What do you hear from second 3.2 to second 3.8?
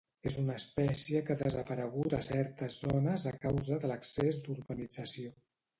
a causa